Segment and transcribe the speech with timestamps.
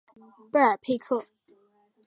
[0.51, 1.25] 贝尔佩克。